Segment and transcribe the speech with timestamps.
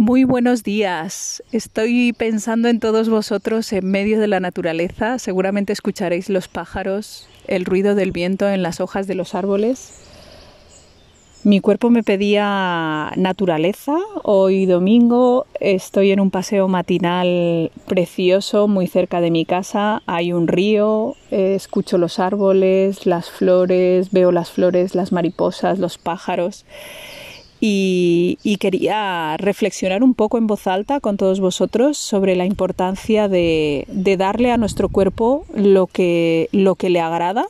[0.00, 1.42] Muy buenos días.
[1.50, 5.18] Estoy pensando en todos vosotros en medio de la naturaleza.
[5.18, 9.92] Seguramente escucharéis los pájaros, el ruido del viento en las hojas de los árboles.
[11.42, 13.96] Mi cuerpo me pedía naturaleza.
[14.22, 20.04] Hoy domingo estoy en un paseo matinal precioso muy cerca de mi casa.
[20.06, 26.64] Hay un río, escucho los árboles, las flores, veo las flores, las mariposas, los pájaros
[27.60, 33.86] y, quería reflexionar un poco en voz alta con todos vosotros sobre la importancia de,
[34.18, 37.46] darle a nuestro cuerpo lo que, lo que le agrada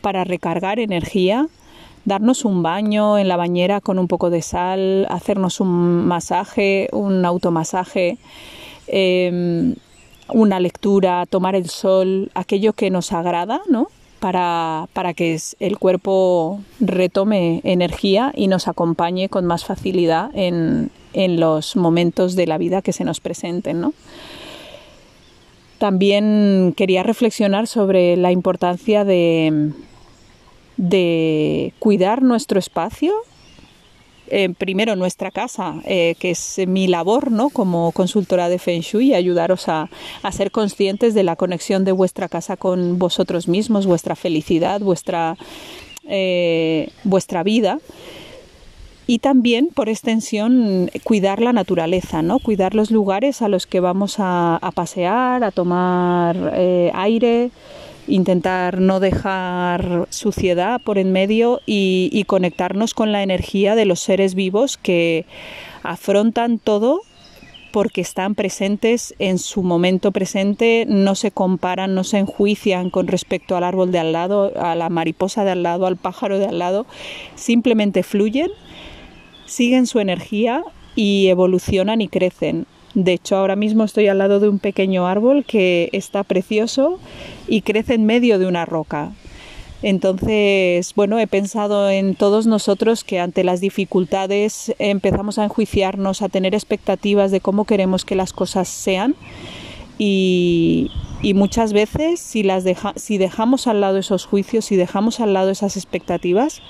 [0.00, 1.48] para recargar energía,
[2.04, 7.24] darnos un baño en la bañera con un poco de sal, hacernos un masaje, un
[7.24, 8.18] automasaje,
[8.86, 9.74] em,
[10.28, 13.88] una lectura, tomar el sol, aquello que nos agrada, ¿no?
[14.22, 21.40] Para, para que el cuerpo retome energía y nos acompañe con más facilidad en, en
[21.40, 23.80] los momentos de la vida que se nos presenten.
[23.80, 23.94] ¿no?
[25.78, 29.72] También quería reflexionar sobre la importancia de,
[30.76, 33.12] de cuidar nuestro espacio
[34.34, 37.50] eh, primero nuestra casa, eh, que es mi labor ¿no?
[37.50, 39.90] como consultora de Feng Shui, ayudaros a,
[40.30, 45.36] ser conscientes de la conexión de vuestra casa con vosotros mismos, vuestra felicidad, vuestra,
[46.08, 47.78] eh, vuestra vida
[49.06, 52.38] y también por extensión cuidar la naturaleza, ¿no?
[52.38, 56.54] Cuidar los lugares a los que vamos a, pasear, a tomar
[56.94, 57.50] aire,
[58.06, 64.34] intentar no dejar suciedad por en medio y, conectarnos con la energía de los seres
[64.34, 65.26] vivos que
[65.82, 67.02] afrontan todo
[67.72, 73.56] porque están presentes en su momento presente, no se comparan, no se enjuician con respecto
[73.56, 76.58] al árbol de al lado, a la mariposa de al lado, al pájaro de al
[76.58, 76.86] lado,
[77.34, 78.50] simplemente fluyen,
[79.46, 80.62] siguen su energía
[80.94, 82.66] y evolucionan y crecen.
[82.94, 86.98] De hecho, ahora mismo estoy al lado de un pequeño árbol que está precioso
[87.48, 89.12] y crece en medio de una roca.
[89.82, 96.28] Entonces, bueno, he pensado en todos nosotros que ante las dificultades empezamos a enjuiciarnos, a
[96.28, 99.16] tener expectativas de cómo queremos que las cosas sean
[99.98, 100.90] y,
[101.34, 102.44] muchas veces si,
[102.96, 106.62] si dejamos al lado esos juicios, si dejamos al lado esas expectativas,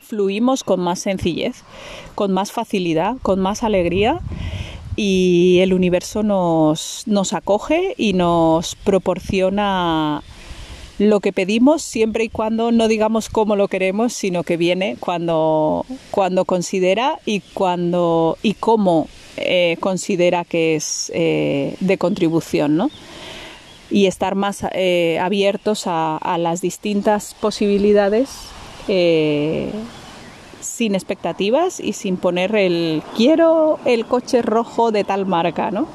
[0.00, 1.64] fluimos con más sencillez,
[2.14, 4.20] con más facilidad, con más alegría
[4.98, 10.24] y el universo nos, nos acoge y nos proporciona
[10.98, 15.86] lo que pedimos siempre y cuando no digamos cómo lo queremos, sino que viene cuando,
[16.10, 19.06] cuando considera y cuando y cómo
[19.36, 22.90] eh, considera que es eh, de contribución, ¿no?
[23.92, 28.30] Y estar más eh, abiertos a, a, las distintas posibilidades
[30.78, 35.88] sin expectativas y sin poner el quiero el coche rojo de tal marca, ¿no?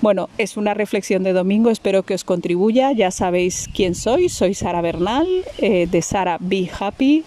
[0.00, 2.92] Bueno, es una reflexión de domingo, espero que os contribuya.
[2.92, 5.26] Ya sabéis quién soy, soy Sara Bernal,
[5.58, 7.24] eh, de Sara Be Happy.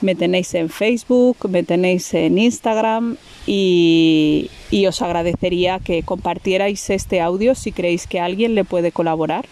[0.00, 3.16] Me tenéis en Facebook, me tenéis en Instagram
[3.48, 9.46] y, y os agradecería que compartierais este audio si creéis que alguien le puede colaborar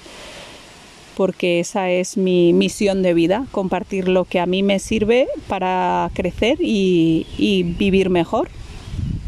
[1.16, 6.10] porque esa es mi misión de vida, compartir lo que a mí me sirve para
[6.12, 7.26] crecer y,
[7.78, 8.48] vivir mejor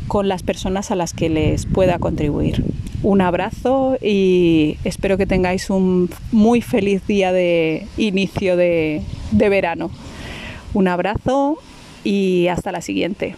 [0.07, 2.63] con las personas a las que les pueda contribuir.
[3.03, 9.91] Un abrazo y espero que tengáis un muy feliz día de inicio de verano.
[10.75, 11.59] Un abrazo
[12.05, 13.35] y hasta la siguiente.